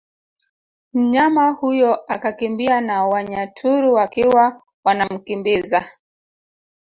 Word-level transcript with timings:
Mnyama 0.93 1.49
huyo 1.51 2.05
akakimbia 2.05 2.81
na 2.81 3.05
Wanyaturu 3.05 3.93
wakiwa 3.93 4.61
wanamkimbiza 4.83 5.85